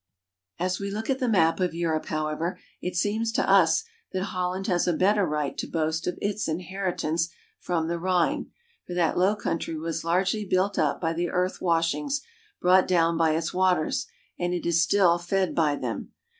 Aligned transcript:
As 0.57 0.79
we 0.79 0.89
look 0.89 1.11
at 1.11 1.19
the 1.19 1.29
map 1.29 1.59
of 1.59 1.75
Europe, 1.75 2.07
however, 2.07 2.57
it 2.81 2.95
seems 2.95 3.31
to 3.33 3.47
us 3.47 3.83
that 4.13 4.23
Holland 4.23 4.65
has 4.65 4.87
a 4.87 4.93
better 4.97 5.27
right 5.27 5.55
to 5.59 5.67
boast 5.67 6.07
of 6.07 6.17
its 6.19 6.47
inherit 6.47 7.03
ance 7.03 7.29
from 7.59 7.87
the 7.87 7.99
Rhine, 7.99 8.49
for 8.87 8.95
that 8.95 9.15
low 9.15 9.35
country 9.35 9.75
was 9.77 10.03
largely 10.03 10.43
built 10.43 10.79
up 10.79 10.99
by 10.99 11.13
the 11.13 11.29
earth 11.29 11.61
washings 11.61 12.23
brought 12.59 12.87
down 12.87 13.15
by 13.15 13.35
its 13.35 13.53
waters, 13.53 14.07
and 14.39 14.55
it 14.55 14.65
is 14.65 14.81
still 14.81 15.19
fed 15.19 15.53
by 15.53 15.75
them. 15.75 16.09